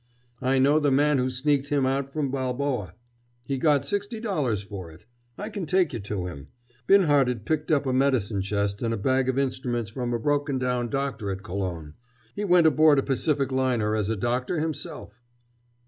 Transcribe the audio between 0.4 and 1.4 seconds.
"I know the man who